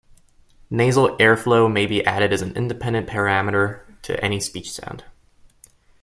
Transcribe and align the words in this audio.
Nasal 0.71 1.15
airflow 1.19 1.71
may 1.71 1.85
be 1.85 2.03
added 2.03 2.33
as 2.33 2.41
an 2.41 2.55
independent 2.57 3.07
parameter 3.07 3.81
to 4.01 4.19
any 4.19 4.39
speech 4.39 4.71
sound. 4.71 5.03